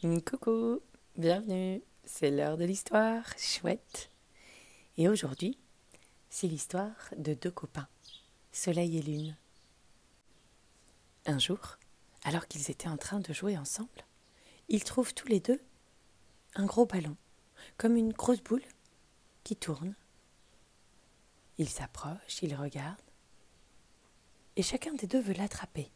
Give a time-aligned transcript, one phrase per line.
[0.00, 0.80] Coucou,
[1.16, 4.12] bienvenue, c'est l'heure de l'histoire, chouette.
[4.96, 5.58] Et aujourd'hui,
[6.30, 7.88] c'est l'histoire de deux copains,
[8.52, 9.36] Soleil et Lune.
[11.26, 11.78] Un jour,
[12.22, 14.06] alors qu'ils étaient en train de jouer ensemble,
[14.68, 15.60] ils trouvent tous les deux
[16.54, 17.16] un gros ballon,
[17.76, 18.62] comme une grosse boule
[19.42, 19.96] qui tourne.
[21.58, 23.02] Ils s'approchent, ils regardent,
[24.54, 25.90] et chacun des deux veut l'attraper.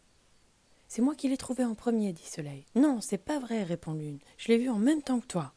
[0.94, 2.66] C'est moi qui l'ai trouvé en premier, dit Soleil.
[2.74, 4.18] Non, c'est pas vrai, répond Lune.
[4.36, 5.54] Je l'ai vu en même temps que toi.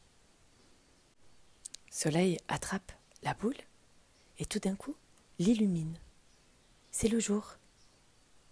[1.90, 2.90] Soleil attrape
[3.22, 3.58] la boule
[4.38, 4.94] et tout d'un coup
[5.38, 5.98] l'illumine.
[6.90, 7.58] C'est le jour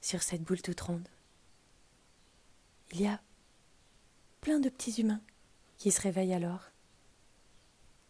[0.03, 1.09] sur cette boule toute ronde.
[2.93, 3.19] Il y a
[4.43, 5.23] plein de petits humains
[5.79, 6.65] qui se réveillent alors,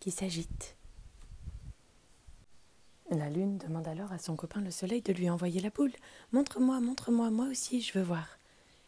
[0.01, 0.75] qui s'agitent.
[3.13, 5.95] La lune demande alors à son copain le soleil de lui envoyer la boule.
[6.33, 8.37] Montre-moi, montre-moi, moi aussi, je veux voir.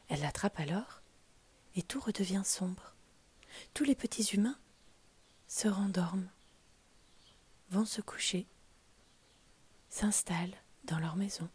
[0.08, 1.02] Elle l'attrape alors,
[1.74, 2.94] et tout redevient sombre.
[3.74, 4.58] Tous les petits humains
[5.48, 6.28] se rendorment,
[7.70, 8.46] vont se coucher,
[9.90, 11.48] s'installent dans leur maison.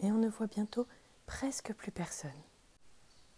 [0.00, 0.86] Et on ne voit bientôt
[1.26, 2.30] presque plus personne.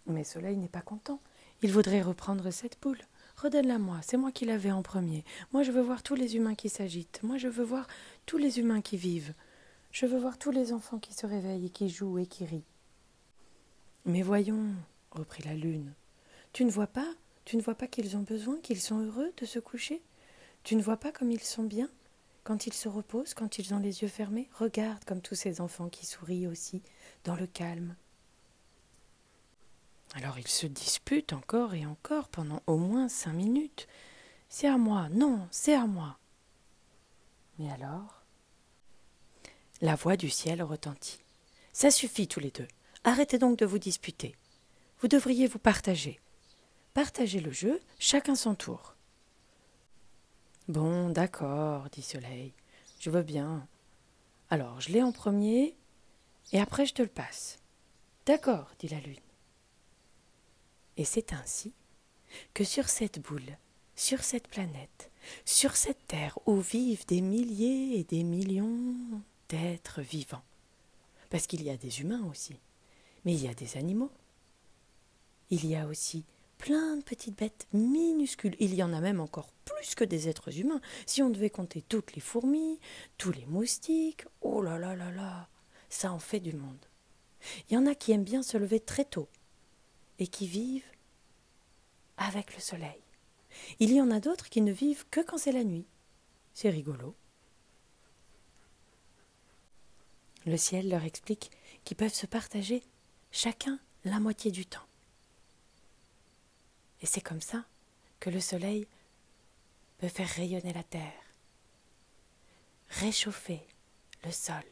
[0.07, 1.21] Mais Soleil n'est pas content.
[1.63, 3.01] Il voudrait reprendre cette boule.
[3.37, 5.25] Redonne-la moi, c'est moi qui l'avais en premier.
[5.53, 7.21] Moi je veux voir tous les humains qui s'agitent.
[7.23, 7.87] Moi je veux voir
[8.25, 9.35] tous les humains qui vivent.
[9.93, 12.65] Je veux voir tous les enfants qui se réveillent et qui jouent et qui rient.
[14.07, 14.73] Mais voyons,
[15.11, 15.93] reprit la lune,
[16.53, 17.13] tu ne vois pas,
[17.45, 20.01] tu ne vois pas qu'ils ont besoin, qu'ils sont heureux de se coucher?
[20.63, 21.91] Tu ne vois pas comme ils sont bien?
[22.45, 25.89] Quand ils se reposent, quand ils ont les yeux fermés Regarde comme tous ces enfants
[25.89, 26.83] qui sourient aussi,
[27.25, 27.97] dans le calme.
[30.15, 33.89] Alors ils se disputent encore et encore pendant au moins cinq minutes.
[34.49, 36.17] C'est à moi, non, c'est à moi.
[37.59, 38.23] Mais alors?
[39.81, 41.19] La voix du ciel retentit.
[41.73, 42.69] Ça suffit tous les deux.
[43.07, 44.35] Arrêtez donc de vous disputer.
[44.99, 46.19] Vous devriez vous partager.
[46.93, 48.97] Partagez le jeu, chacun son tour.
[50.67, 52.53] Bon, d'accord, dit Soleil.
[52.99, 53.69] Je veux bien.
[54.51, 55.77] Alors, je l'ai en premier,
[56.53, 57.61] et après je te le passe.
[58.27, 59.15] D'accord, dit la Lune.
[60.97, 61.73] Et c'est ainsi
[62.55, 63.57] que sur cette boule,
[63.95, 65.13] sur cette planète,
[65.45, 68.97] sur cette terre où vivent des milliers et des millions
[69.49, 70.45] d'êtres vivants,
[71.31, 72.59] parce qu'il y a des humains aussi,
[73.27, 74.13] mais il y a des animaux.
[75.51, 76.25] Il y a aussi
[76.59, 78.57] plein de petites bêtes minuscules.
[78.61, 80.81] Il y en a même encore plus que des êtres humains.
[81.07, 82.79] Si on devait compter toutes les fourmis,
[83.19, 85.49] tous les moustiques, oh là là là là,
[85.91, 86.87] ça en fait du monde.
[87.69, 89.29] Il y en a qui aiment bien se lever très tôt
[90.21, 90.91] et qui vivent
[92.17, 93.03] avec le soleil.
[93.81, 95.87] Il y en a d'autres qui ne vivent que quand c'est la nuit.
[96.55, 97.17] C'est rigolo.
[100.47, 101.51] Le ciel leur explique
[101.85, 102.83] qu'ils peuvent se partager
[103.37, 104.89] chacun la moitié du temps.
[107.03, 107.67] Et c'est comme ça
[108.19, 108.89] que le soleil
[109.99, 111.23] peut faire rayonner la terre,
[112.89, 113.61] réchauffer
[114.25, 114.65] le sol,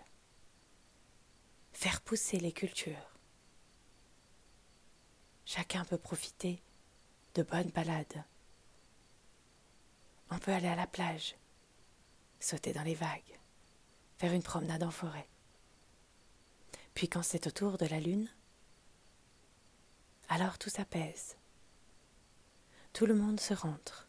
[1.74, 3.10] faire pousser les cultures.
[5.44, 6.62] Chacun peut profiter
[7.34, 8.24] de bonnes balades.
[10.30, 11.36] On peut aller à la plage,
[12.40, 13.38] sauter dans les vagues,
[14.16, 15.28] faire une promenade en forêt.
[16.94, 18.30] Puis quand c'est au tour de la lune,
[20.28, 21.36] alors tout s'apaise.
[22.92, 24.08] Tout le monde se rentre.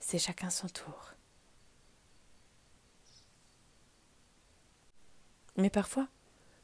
[0.00, 1.14] C'est chacun son tour.
[5.56, 6.08] Mais parfois,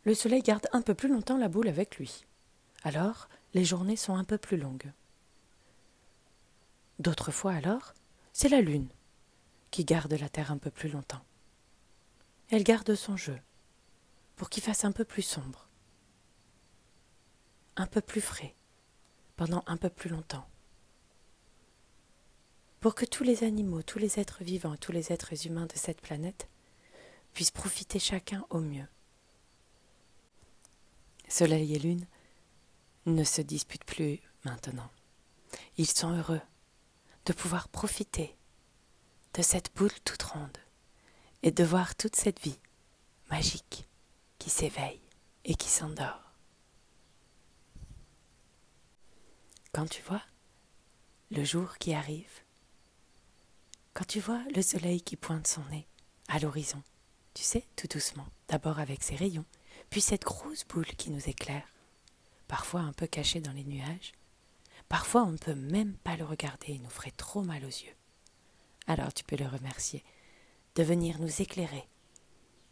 [0.05, 2.27] le soleil garde un peu plus longtemps la boule avec lui.
[2.83, 4.93] Alors, les journées sont un peu plus longues.
[6.99, 7.95] D'autres fois alors,
[8.33, 8.89] c'est la lune
[9.71, 11.25] qui garde la terre un peu plus longtemps.
[12.51, 13.39] Elle garde son jeu
[14.37, 15.70] pour qu'il fasse un peu plus sombre
[17.81, 18.55] un peu plus frais,
[19.37, 20.47] pendant un peu plus longtemps.
[22.81, 26.03] Pour que tous les animaux, tous les êtres vivants, tous les êtres humains de cette
[26.03, 26.49] planète
[27.33, 28.87] puissent profiter chacun au mieux.
[31.29, 32.07] Soleil et Lune
[33.07, 34.91] ne se disputent plus maintenant.
[35.79, 36.43] Ils sont heureux
[37.25, 38.37] de pouvoir profiter
[39.35, 40.59] de cette boule toute ronde
[41.43, 42.59] et de voir toute cette vie
[43.31, 43.89] magique
[44.39, 45.01] qui s'éveille
[45.47, 46.30] et qui s'endort.
[49.73, 50.23] Quand tu vois
[51.31, 52.41] le jour qui arrive,
[53.95, 55.87] quand tu vois le soleil qui pointe son nez
[56.27, 56.83] à l'horizon,
[57.35, 59.45] tu sais, tout doucement, d'abord avec ses rayons,
[59.89, 61.69] puis cette grosse boule qui nous éclaire,
[62.49, 64.13] parfois un peu cachée dans les nuages,
[64.89, 67.95] parfois on ne peut même pas le regarder, il nous ferait trop mal aux yeux.
[68.89, 70.03] Alors tu peux le remercier
[70.75, 71.89] de venir nous éclairer,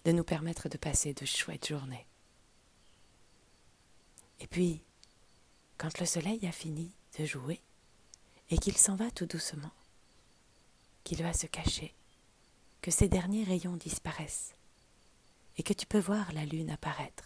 [0.05, 2.07] de nous permettre de passer de chouettes journées.
[4.41, 4.83] Et puis,
[5.79, 7.63] quand le soleil a fini de jouer
[8.51, 9.71] et qu'il s'en va tout doucement,
[11.05, 11.95] qu'il va se cacher,
[12.83, 14.55] que ses derniers rayons disparaissent
[15.57, 17.25] et que tu peux voir la lune apparaître.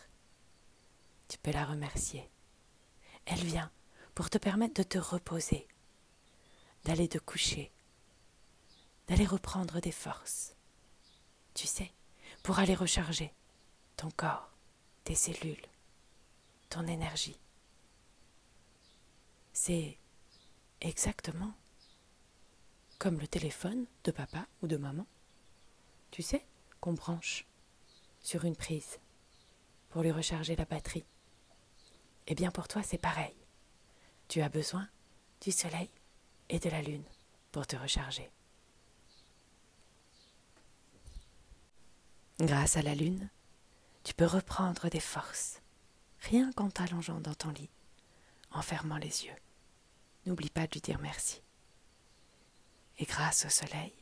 [1.28, 2.28] Tu peux la remercier.
[3.24, 3.70] Elle vient
[4.14, 5.66] pour te permettre de te reposer,
[6.84, 7.72] d'aller te coucher,
[9.08, 10.54] d'aller reprendre des forces.
[11.54, 11.90] Tu sais,
[12.42, 13.32] pour aller recharger
[13.96, 14.50] ton corps,
[15.04, 15.66] tes cellules,
[16.68, 17.38] ton énergie.
[19.64, 19.96] C'est
[20.80, 21.54] exactement
[22.98, 25.06] comme le téléphone de papa ou de maman.
[26.10, 26.44] Tu sais,
[26.80, 27.46] qu'on branche
[28.18, 28.98] sur une prise
[29.90, 31.04] pour lui recharger la batterie.
[32.26, 33.36] Eh bien pour toi c'est pareil.
[34.26, 34.88] Tu as besoin
[35.40, 35.90] du soleil
[36.48, 37.04] et de la lune
[37.52, 38.32] pour te recharger.
[42.40, 43.30] Grâce à la lune,
[44.02, 45.62] tu peux reprendre des forces,
[46.22, 47.70] rien qu'en t'allongeant dans ton lit,
[48.50, 49.36] en fermant les yeux.
[50.26, 51.42] N'oublie pas de lui dire merci.
[52.98, 53.92] Et grâce au soleil,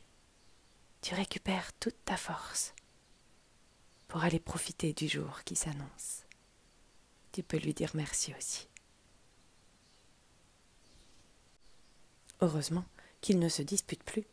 [1.01, 2.73] tu récupères toute ta force
[4.07, 6.25] pour aller profiter du jour qui s'annonce.
[7.31, 8.67] Tu peux lui dire merci aussi.
[12.41, 12.85] Heureusement
[13.21, 14.25] qu'ils ne se disputent plus,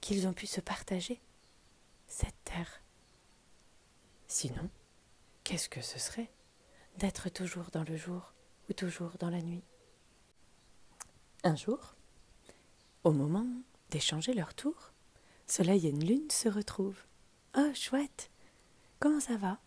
[0.00, 1.20] qu'ils ont pu se partager
[2.06, 2.82] cette terre.
[4.28, 4.68] Sinon,
[5.42, 6.30] qu'est-ce que ce serait
[6.98, 8.34] d'être toujours dans le jour
[8.68, 9.64] ou toujours dans la nuit?
[11.46, 11.94] Un jour,
[13.04, 13.46] au moment
[13.90, 14.92] d'échanger leur tour,
[15.46, 17.04] Soleil et Lune se retrouvent.
[17.54, 18.30] Oh, chouette
[18.98, 19.60] Comment ça va?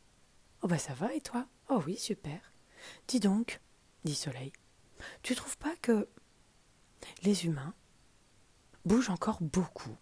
[0.64, 1.46] Oh, bah ça va, et toi?
[1.70, 2.52] Oh oui, super.
[3.08, 3.62] Dis donc,
[4.06, 4.52] dit Soleil,
[5.22, 6.08] tu trouves pas que
[7.22, 7.76] les humains
[8.84, 9.96] bougent encore beaucoup?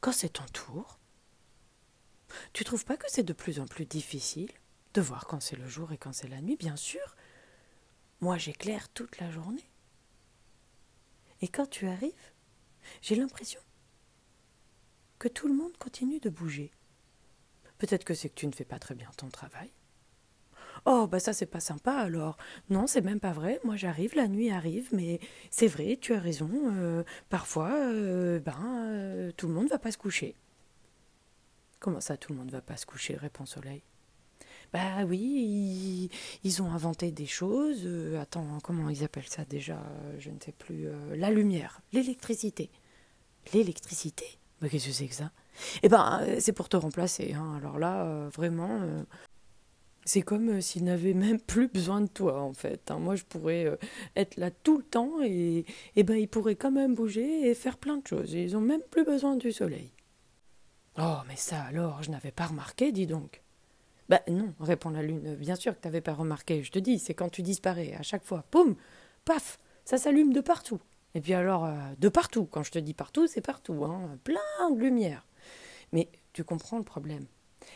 [0.00, 1.00] Quand c'est ton tour
[2.52, 4.52] Tu trouves pas que c'est de plus en plus difficile
[4.94, 6.56] de voir quand c'est le jour et quand c'est la nuit?
[6.56, 7.16] Bien sûr,
[8.20, 9.69] moi j'éclaire toute la journée.
[11.40, 12.32] Et quand tu arrives,
[13.02, 13.60] j'ai l'impression
[15.18, 16.70] que tout le monde continue de bouger.
[17.78, 19.70] Peut-être que c'est que tu ne fais pas très bien ton travail.
[20.86, 22.36] Oh, bah ça, c'est pas sympa alors.
[22.70, 23.60] Non, c'est même pas vrai.
[23.64, 25.20] Moi, j'arrive, la nuit arrive, mais
[25.50, 26.50] c'est vrai, tu as raison.
[26.54, 30.34] Euh, parfois, euh, ben, euh, tout le monde va pas se coucher.
[31.80, 33.16] Comment ça, tout le monde va pas se coucher?
[33.16, 33.82] répond Soleil.
[34.72, 36.10] Bah oui,
[36.44, 37.88] ils, ont inventé des choses.
[38.20, 39.82] attends, comment ils appellent ça déjà
[40.18, 40.86] Je ne sais plus.
[41.14, 42.70] la lumière, l'électricité.
[43.52, 44.38] L'électricité?
[44.60, 45.32] Mais qu'est-ce que c'est que ça?
[45.82, 47.32] Eh ben, euh, c'est pour te remplacer.
[47.34, 47.56] Hein.
[47.56, 49.02] Alors là, euh, vraiment, euh,
[50.04, 52.90] c'est comme s'ils n'avaient même plus besoin de toi, en fait.
[52.90, 52.98] Hein.
[52.98, 53.78] Moi, je pourrais
[54.16, 55.64] être là tout le temps et,
[55.96, 58.32] et ben, ils pourraient quand même bouger et faire plein de choses.
[58.32, 59.92] Ils n'ont même plus besoin du soleil.
[60.98, 63.42] Oh, mais ça alors, je n'avais pas remarqué, dis donc.
[64.10, 65.36] Ben non, répond la lune.
[65.36, 66.64] Bien sûr que tu n'avais pas remarqué.
[66.64, 67.94] Je te dis, c'est quand tu disparais.
[67.94, 68.74] À chaque fois, poum,
[69.24, 70.80] paf, ça s'allume de partout.
[71.14, 72.44] Et puis alors, de partout.
[72.44, 73.84] Quand je te dis partout, c'est partout.
[73.84, 74.18] Hein.
[74.24, 75.24] Plein de lumière.
[75.92, 77.24] Mais tu comprends le problème.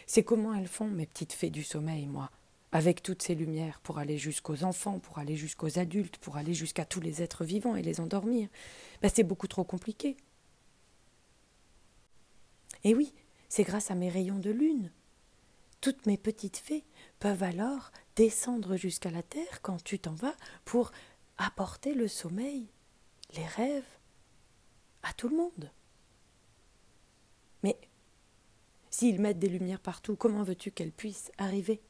[0.07, 2.31] C'est comment elles font, mes petites fées du sommeil, moi,
[2.73, 6.85] avec toutes ces lumières, pour aller jusqu'aux enfants, pour aller jusqu'aux adultes, pour aller jusqu'à
[6.85, 8.49] tous les êtres vivants et les endormir?
[9.03, 10.17] Ben, c'est beaucoup trop compliqué.
[12.83, 13.13] Et oui,
[13.49, 14.91] c'est grâce à mes rayons de lune.
[15.85, 16.83] Toutes mes petites fées
[17.21, 20.35] peuvent alors descendre jusqu'à la terre quand tu t'en vas
[20.65, 20.93] pour
[21.37, 22.71] apporter le sommeil,
[23.37, 23.99] les rêves
[25.03, 25.71] à tout le monde.
[27.63, 27.77] Mais
[28.89, 31.83] S'ils mettent des lumières partout, comment veux-tu qu'elles puissent arriver?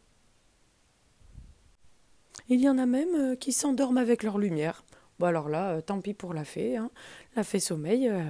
[2.49, 4.85] Il y en a même euh, qui s'endorment avec leur lumière.
[5.21, 6.77] Bon alors là, euh, tant pis pour la fée.
[6.77, 6.91] Hein.
[7.37, 8.29] La fée sommeil, euh,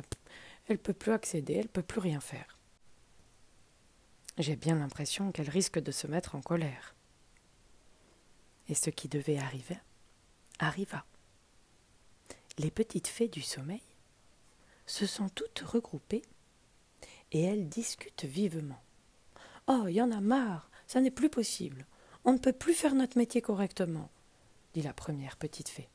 [0.69, 2.54] elle peut plus accéder, elle peut plus rien faire.
[4.39, 6.95] J'ai bien l'impression qu'elle risque de se mettre en colère.
[8.69, 9.79] Et ce qui devait arriver
[10.59, 11.05] arriva.
[12.59, 13.83] Les petites fées du sommeil
[14.87, 16.23] se sont toutes regroupées
[17.33, 18.81] et elles discutent vivement.
[19.67, 21.87] Oh, il y en a marre, ça n'est plus possible.
[22.25, 24.11] On ne peut plus faire notre métier correctement,
[24.73, 25.89] dit la première petite fée.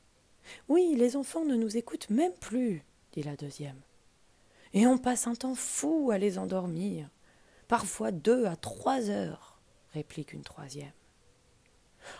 [0.68, 3.80] Oui, les enfants ne nous écoutent même plus, dit la deuxième.
[4.72, 7.08] Et on passe un temps fou à les endormir,
[7.70, 9.58] parfois deux à trois heures,
[9.94, 10.92] réplique une troisième.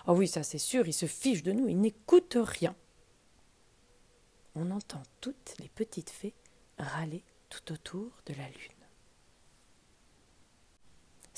[0.07, 2.75] Oh oui, ça c'est sûr, ils se fichent de nous, ils n'écoutent rien.
[4.55, 6.35] On entend toutes les petites fées
[6.79, 8.81] râler tout autour de la lune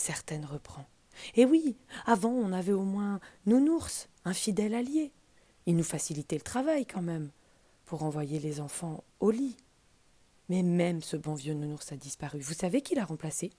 [0.03, 0.85] certaines reprend.
[1.37, 1.77] Et oui,
[2.07, 5.13] avant on avait au moins Nounours, un fidèle allié.
[5.67, 7.31] Il nous facilitait le travail quand même,
[7.85, 9.57] pour envoyer les enfants au lit.
[10.49, 12.41] Mais même ce bon vieux Nounours a disparu.
[12.41, 13.53] Vous savez qui l'a remplacé?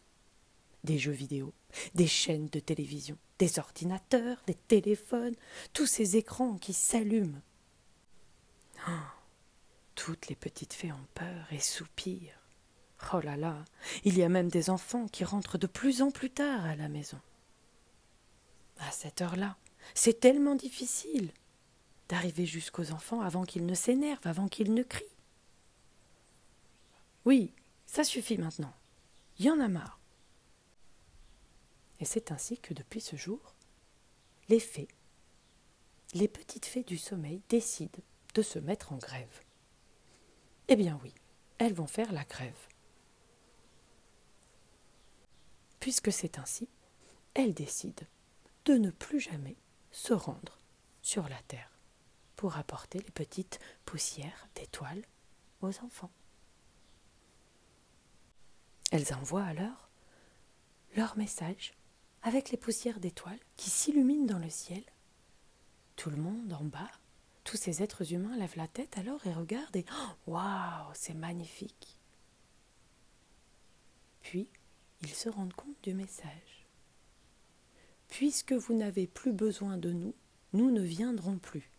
[0.83, 1.53] Des jeux vidéo,
[1.95, 5.35] des chaînes de télévision, des ordinateurs, des téléphones,
[5.71, 7.41] tous ces écrans qui s'allument
[9.95, 12.39] toutes les petites fées ont peur et soupirent.
[13.13, 13.63] Oh là là,
[14.05, 16.87] il y a même des enfants qui rentrent de plus en plus tard à la
[16.87, 17.19] maison.
[18.79, 19.57] À cette heure-là,
[19.93, 21.31] c'est tellement difficile
[22.09, 25.05] d'arriver jusqu'aux enfants avant qu'ils ne s'énervent, avant qu'ils ne crient.
[27.25, 27.53] Oui,
[27.85, 28.73] ça suffit maintenant.
[29.39, 29.99] Il y en a marre.
[32.03, 33.55] Et c'est ainsi que depuis ce jour,
[34.49, 34.89] les fées,
[36.13, 39.39] les petites fées du sommeil décident de se mettre en grève.
[40.67, 41.13] Eh bien oui,
[41.59, 42.67] elles vont faire la grève.
[45.79, 46.67] Puisque c'est ainsi,
[47.35, 48.05] elles décident
[48.65, 49.55] de ne plus jamais
[49.91, 50.59] se rendre
[51.01, 51.71] sur la terre
[52.35, 55.05] pour apporter les petites poussières d'étoiles
[55.61, 56.11] aux enfants.
[58.91, 59.89] Elles envoient alors
[60.97, 61.73] leur message
[62.23, 64.83] avec les poussières d'étoiles qui s'illuminent dans le ciel.
[65.95, 66.91] Tout le monde en bas,
[67.43, 69.85] tous ces êtres humains lèvent la tête alors et regardent et
[70.25, 71.99] waouh, c'est magnifique.
[74.21, 74.47] Puis
[75.01, 76.65] ils se rendent compte du message.
[78.07, 80.15] Puisque vous n'avez plus besoin de nous,
[80.53, 81.69] nous ne viendrons plus.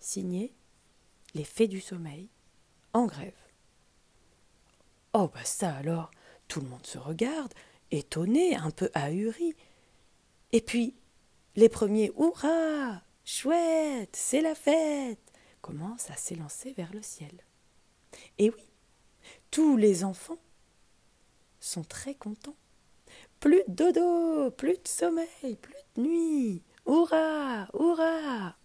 [0.00, 0.54] Signé
[1.34, 2.28] Les Fées du Sommeil,
[2.92, 3.34] en grève.
[5.12, 6.10] Oh, bah ça alors,
[6.46, 7.52] tout le monde se regarde,
[7.90, 9.54] étonné, un peu ahuri.
[10.52, 10.94] Et puis,
[11.56, 17.44] les premiers Hurrah Chouette C'est la fête commencent à s'élancer vers le ciel.
[18.38, 18.62] Et oui,
[19.50, 20.38] tous les enfants
[21.60, 22.56] sont très contents.
[23.40, 26.62] Plus de dodo, plus de sommeil, plus de nuit.
[26.86, 28.56] Hurrah Hurrah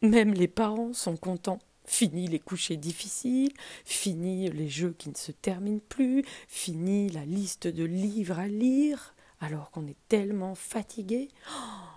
[0.00, 1.60] Même les parents sont contents.
[1.88, 3.52] Fini les couchers difficiles,
[3.86, 9.14] fini les jeux qui ne se terminent plus, fini la liste de livres à lire,
[9.40, 11.28] alors qu'on est tellement fatigué.
[11.50, 11.88] Oh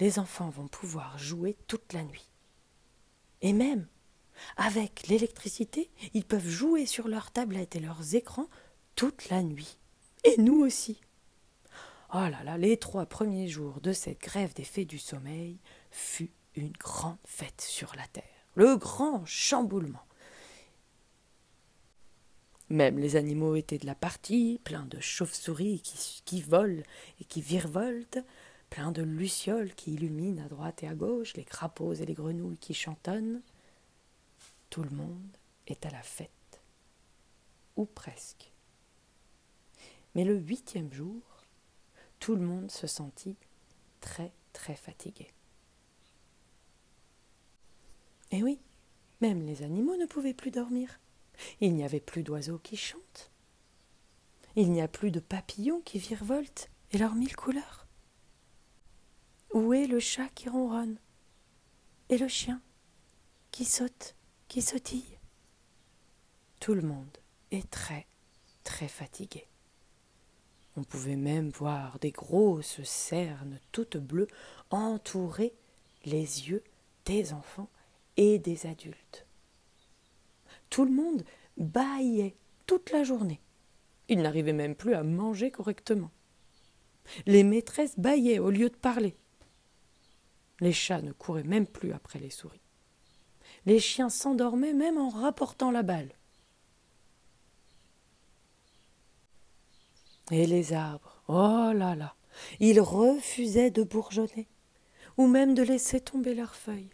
[0.00, 2.28] les enfants vont pouvoir jouer toute la nuit.
[3.40, 3.86] Et même,
[4.58, 8.48] avec l'électricité, ils peuvent jouer sur leurs tablettes et leurs écrans
[8.96, 9.78] toute la nuit.
[10.24, 11.00] Et nous aussi.
[12.12, 15.58] Oh là là, les trois premiers jours de cette grève des fées du sommeil
[15.90, 20.04] fut une grande fête sur la terre le grand chamboulement.
[22.70, 26.82] Même les animaux étaient de la partie, plein de chauves-souris qui, qui, volent
[27.20, 28.24] et qui virevoltent,
[28.70, 32.58] plein de lucioles qui illuminent à droite et à gauche, les crapauds et les grenouilles
[32.58, 33.42] qui chantonnent.
[34.70, 36.62] Tout le monde est à la fête,
[37.76, 38.50] ou presque.
[40.14, 41.22] Mais le huitième jour,
[42.18, 43.36] tout le monde se sentit
[44.00, 45.33] très très fatigué.
[48.36, 48.58] Eh oui,
[49.20, 50.98] même les animaux ne pouvaient plus dormir.
[51.60, 53.30] Il n'y avait plus d'oiseaux qui chantent.
[54.56, 57.86] Il n'y a plus de papillons qui virevoltent et leurs mille couleurs.
[59.52, 60.98] Où est le chat qui ronronne
[62.08, 62.60] Et le chien
[63.52, 64.16] qui saute,
[64.48, 65.20] qui sautille?
[66.58, 67.16] Tout le monde
[67.52, 68.04] est très,
[68.64, 69.46] très fatigué.
[70.76, 74.26] On pouvait même voir des grosses cernes toutes bleues
[74.70, 75.54] entourer
[76.04, 76.64] les yeux
[77.04, 77.68] des enfants
[78.16, 79.26] et des adultes.
[80.70, 81.24] Tout le monde
[81.56, 83.40] bâillait toute la journée.
[84.08, 86.10] Ils n'arrivaient même plus à manger correctement.
[87.26, 89.16] Les maîtresses bâillaient au lieu de parler.
[90.60, 92.60] Les chats ne couraient même plus après les souris.
[93.66, 96.12] Les chiens s'endormaient même en rapportant la balle.
[100.30, 102.14] Et les arbres, oh là là,
[102.60, 104.48] ils refusaient de bourgeonner,
[105.18, 106.93] ou même de laisser tomber leurs feuilles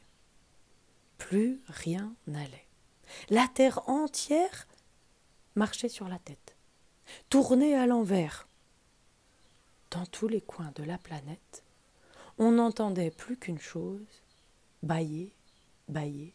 [1.20, 2.66] plus rien n'allait.
[3.28, 4.66] La terre entière
[5.54, 6.56] marchait sur la tête,
[7.28, 8.48] tournait à l'envers.
[9.90, 11.62] Dans tous les coins de la planète,
[12.38, 14.22] on n'entendait plus qu'une chose
[14.82, 15.32] bailler,
[15.88, 16.32] bailler,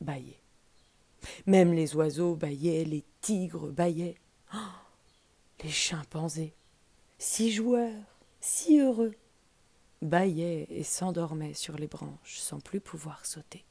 [0.00, 0.38] bailler.
[1.46, 4.18] Même les oiseaux baillaient, les tigres baillaient.
[4.54, 4.58] Oh,
[5.64, 6.54] les chimpanzés,
[7.18, 8.04] si joueurs,
[8.40, 9.14] si heureux,
[10.02, 13.64] baillaient et s'endormaient sur les branches sans plus pouvoir sauter.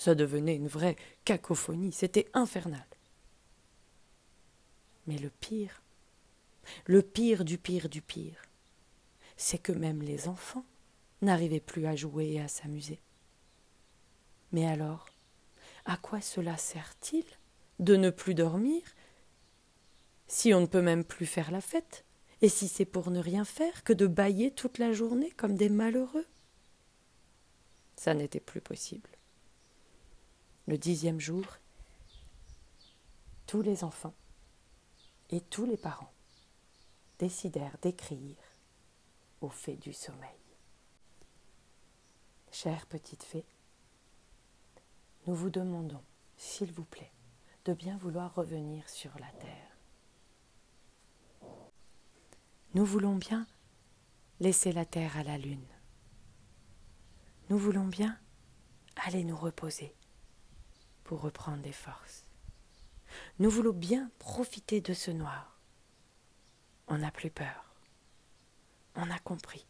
[0.00, 2.86] Ça devenait une vraie cacophonie, c'était infernal.
[5.06, 5.82] Mais le pire,
[6.86, 8.40] le pire du pire du pire,
[9.36, 10.64] c'est que même les enfants
[11.20, 12.98] n'arrivaient plus à jouer et à s'amuser.
[14.52, 15.04] Mais alors,
[15.84, 17.26] à quoi cela sert-il
[17.78, 18.80] de ne plus dormir
[20.28, 22.06] si on ne peut même plus faire la fête
[22.40, 25.68] et si c'est pour ne rien faire que de bâiller toute la journée comme des
[25.68, 26.26] malheureux?
[27.96, 29.10] Ça n'était plus possible
[30.66, 31.44] le dixième jour,
[33.46, 34.14] tous les enfants
[35.30, 36.12] et tous les parents
[37.18, 38.36] décidèrent d'écrire
[39.40, 40.28] au fait du sommeil.
[42.52, 43.44] Chère petite fée,
[45.26, 46.02] nous vous demandons,
[46.36, 47.12] s'il vous plaît,
[47.64, 49.76] de bien vouloir revenir sur la terre.
[52.74, 53.46] Nous voulons bien
[54.38, 55.66] laisser la terre à la lune.
[57.48, 58.18] Nous voulons bien
[59.04, 59.94] aller nous reposer
[61.16, 62.24] reprendre des forces.
[63.38, 65.58] Nous voulons bien profiter de ce noir.
[66.86, 67.74] On n'a plus peur.
[68.94, 69.66] On a compris.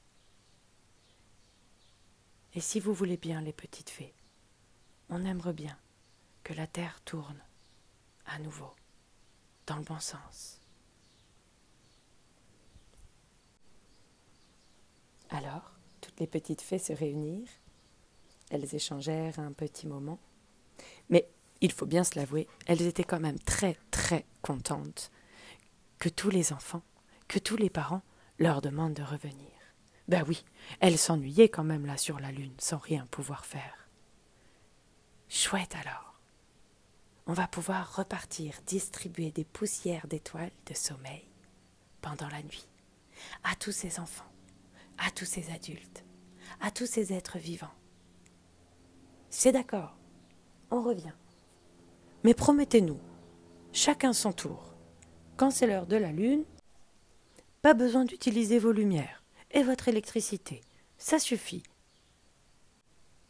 [2.55, 4.15] Et si vous voulez bien, les petites fées,
[5.09, 5.79] on aimerait bien
[6.43, 7.41] que la terre tourne
[8.27, 8.75] à nouveau
[9.67, 10.61] dans le bon sens.
[15.31, 17.49] Alors, toutes les petites fées se réunirent.
[18.51, 20.19] Elles échangèrent un petit moment.
[21.11, 21.29] Mais
[21.61, 25.11] il faut bien se l'avouer, elles étaient quand même très très contentes
[25.99, 26.83] que tous les enfants,
[27.29, 28.03] que tous les parents
[28.39, 29.51] leur demandent de revenir.
[30.09, 30.45] Ben oui,
[30.81, 33.89] elles s'ennuyaient quand même là sur la lune sans rien pouvoir faire.
[35.29, 36.21] Chouette alors.
[37.27, 41.29] On va pouvoir repartir distribuer des poussières d'étoiles de sommeil
[42.01, 42.67] pendant la nuit
[43.45, 44.33] à tous ces enfants,
[44.99, 46.05] à tous ces adultes,
[46.61, 47.75] à tous ces êtres vivants.
[49.29, 49.97] C'est d'accord,
[50.71, 51.13] on revient.
[52.25, 53.01] Mais promettez-nous,
[53.73, 54.75] chacun son tour,
[55.37, 56.45] quand c'est l'heure de la lune,
[57.63, 60.61] pas besoin d'utiliser vos lumières et votre électricité,
[60.99, 61.63] ça suffit.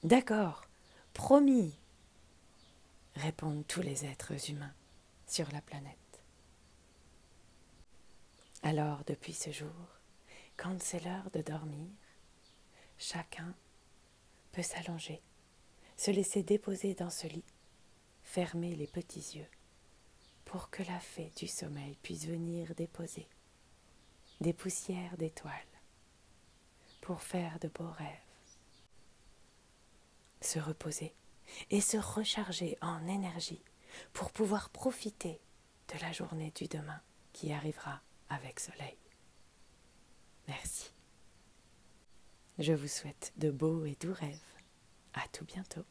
[0.02, 0.62] D'accord,
[1.12, 1.78] promis,
[3.14, 4.74] répondent tous les êtres humains
[5.26, 5.96] sur la planète.
[8.62, 9.68] Alors, depuis ce jour,
[10.56, 11.88] quand c'est l'heure de dormir,
[12.98, 13.54] chacun
[14.52, 15.22] peut s'allonger,
[16.00, 17.44] se laisser déposer dans ce lit
[18.22, 19.50] fermer les petits yeux
[20.46, 23.28] pour que la fée du sommeil puisse venir déposer
[24.40, 25.52] des poussières d'étoiles
[27.02, 28.08] pour faire de beaux rêves,
[30.40, 31.14] se reposer
[31.68, 33.62] et se recharger en énergie
[34.14, 35.38] pour pouvoir profiter
[35.92, 37.02] de la journée du demain
[37.34, 38.96] qui arrivera avec soleil.
[40.48, 40.92] Merci.
[42.58, 44.59] Je vous souhaite de beaux et doux rêves.
[45.14, 45.84] À tout bientôt.